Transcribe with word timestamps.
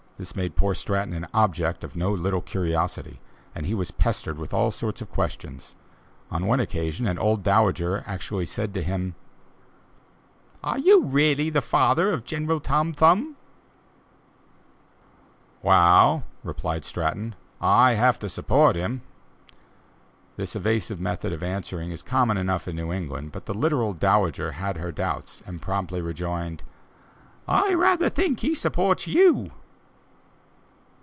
This 0.17 0.35
made 0.35 0.55
poor 0.55 0.75
Stratton 0.75 1.15
an 1.15 1.25
object 1.33 1.83
of 1.83 1.95
no 1.95 2.11
little 2.11 2.43
curiosity, 2.43 3.19
and 3.55 3.65
he 3.65 3.73
was 3.73 3.89
pestered 3.89 4.37
with 4.37 4.53
all 4.53 4.69
sorts 4.69 5.01
of 5.01 5.09
questions; 5.09 5.75
on 6.29 6.45
one 6.45 6.59
occasion 6.59 7.07
an 7.07 7.17
old 7.17 7.41
dowager 7.41 8.03
said 8.45 8.71
to 8.75 8.83
him: 8.83 9.15
"Are 10.63 10.77
you 10.77 11.05
really 11.05 11.49
the 11.49 11.59
father 11.63 12.11
of 12.11 12.23
General 12.23 12.59
Tom 12.59 12.93
Thumb?" 12.93 13.35
"Wa'al," 15.63 16.23
replied 16.43 16.85
Stratton, 16.85 17.33
"I 17.59 17.95
have 17.95 18.19
to 18.19 18.29
support 18.29 18.75
him!" 18.75 19.01
This 20.37 20.55
evasive 20.55 20.99
method 21.01 21.33
of 21.33 21.41
answering 21.41 21.89
is 21.89 22.03
common 22.03 22.37
enough 22.37 22.67
in 22.67 22.75
New 22.75 22.93
England, 22.93 23.31
but 23.31 23.47
the 23.47 23.55
literal 23.55 23.93
dowager 23.95 24.51
had 24.51 24.77
her 24.77 24.91
doubts, 24.91 25.41
and 25.47 25.63
promptly 25.63 25.99
rejoined: 25.99 26.61
"I 27.47 27.73
rather 27.73 28.07
think 28.07 28.41
he 28.41 28.53
supports 28.53 29.07
you!" 29.07 29.49